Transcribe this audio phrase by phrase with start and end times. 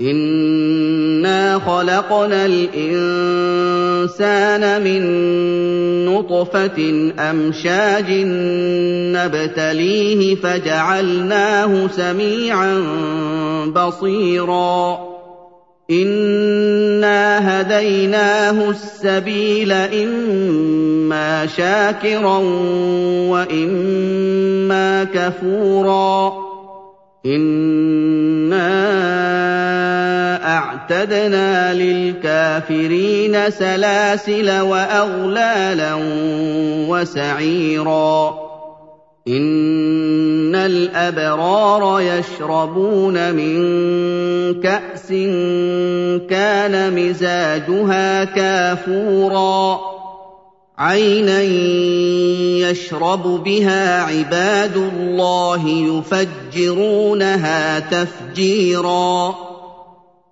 [0.00, 3.82] انا خلقنا الانسان
[4.82, 5.02] من
[6.06, 8.10] نطفه امشاج
[9.14, 12.78] نبتليه فجعلناه سميعا
[13.76, 14.98] بصيرا
[15.90, 22.38] انا هديناه السبيل اما شاكرا
[23.30, 26.32] واما كفورا
[27.26, 29.03] أنا
[30.90, 35.94] اعتدنا للكافرين سلاسل وأغلالا
[36.88, 38.34] وسعيرا.
[39.28, 43.54] إن الأبرار يشربون من
[44.60, 45.08] كأس
[46.30, 49.80] كان مزاجها كافورا.
[50.78, 51.42] عينا
[52.70, 55.68] يشرب بها عباد الله
[56.54, 59.43] يفجرونها تفجيرا.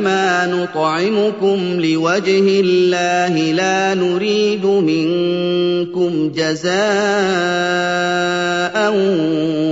[0.00, 6.70] إنما نطعمكم لوجه الله لا نريد منكم جزاء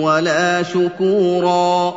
[0.05, 1.95] ولا شكورا.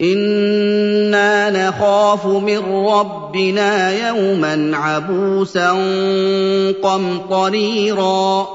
[0.00, 5.70] إنا نخاف من ربنا يوما عبوسا
[6.82, 8.46] قمطريرا.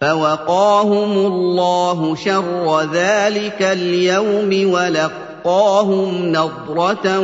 [0.00, 7.20] فوقاهم الله شر ذلك اليوم ولقوا وَلَقَّاهُمْ نَضْرَةً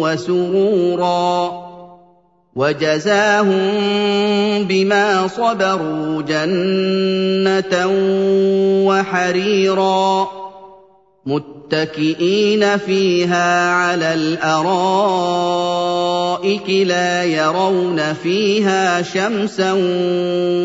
[0.00, 1.64] وَسُرُورًا
[2.56, 3.64] وَجَزَاهُم
[4.68, 7.86] بِمَا صَبَرُوا جَنَّةً
[8.86, 10.28] وَحَرِيرًا
[11.26, 15.10] مُتَّكِئِينَ فِيهَا عَلَى الْأَرَائِكِ
[16.70, 19.72] لَا يَرَوْنَ فِيهَا شَمْسًا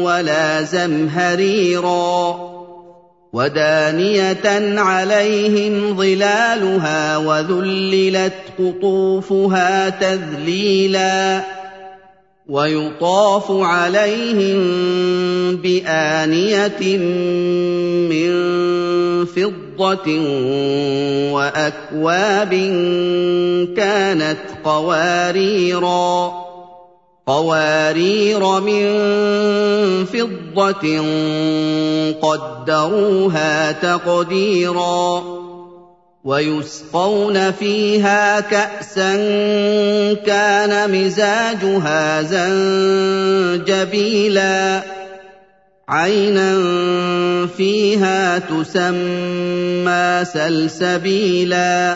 [0.03, 2.48] وَلَا زَمْهَرِيرًا
[3.33, 11.41] ودانية عليهم ظلالها وذللت قطوفها تذليلا
[12.49, 14.57] ويطاف عليهم
[15.55, 16.97] بآنية
[18.09, 18.29] من
[19.25, 20.09] فضة
[21.31, 22.53] وأكواب
[23.77, 26.33] كانت قواريرا
[27.27, 28.85] قوارير من
[30.05, 30.99] فضة
[32.21, 35.23] قدروها تقديرا
[36.23, 39.15] ويسقون فيها كأسا
[40.13, 42.21] كان مزاجها
[43.61, 44.83] زنجبيلا
[45.89, 46.57] عينا
[47.57, 51.95] فيها تسمى سلسبيلا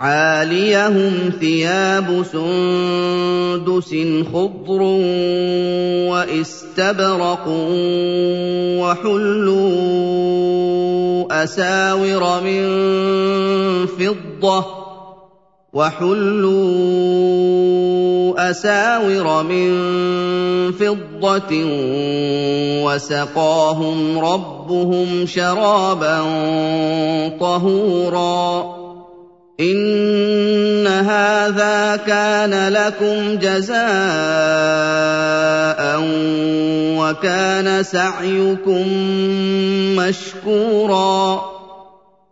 [0.00, 3.94] عاليهم ثياب سندس
[4.32, 4.82] خضر
[6.08, 7.44] واستبرق
[8.80, 9.84] وحلوا
[11.44, 12.66] أساور من
[13.86, 14.66] فضة
[15.72, 17.10] وحلوا
[18.50, 19.70] أساور من
[20.72, 21.64] فضة
[22.84, 26.20] وسقاهم ربهم شرابا
[27.40, 28.79] طهورا
[29.60, 33.80] إِنَّ هَٰذَا كَانَ لَكُمْ جَزَاءً
[36.96, 38.86] وَكَانَ سَعْيُكُم
[39.96, 41.40] مَّشْكُورًا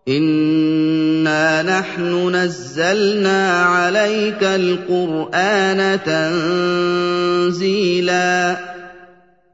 [0.08, 6.00] إِنَّا نَحْنُ نَزَّلْنَا عَلَيْكَ الْقُرْآنَ
[7.44, 8.77] تَنزِيلًا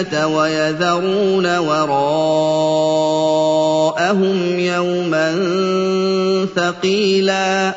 [0.00, 2.08] العاجله ويذرون وراءهم
[4.58, 5.32] يوما
[6.56, 7.74] ثقيلا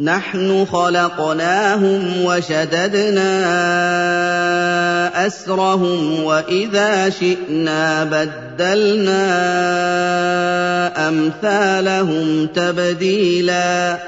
[0.00, 3.32] نحن خلقناهم وشددنا
[5.26, 9.22] اسرهم واذا شئنا بدلنا
[11.08, 13.98] امثالهم تبديلا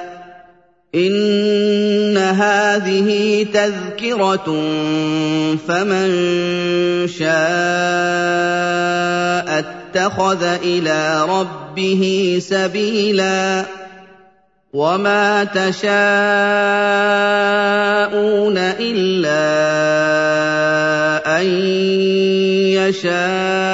[0.95, 4.45] ان هذه تذكره
[5.69, 6.09] فمن
[7.09, 7.35] شاء
[9.59, 13.65] اتخذ إلى ربه سبيلا
[14.73, 15.85] وما تشاءون
[18.59, 19.45] الا
[21.41, 21.47] ان
[22.75, 23.74] يشاء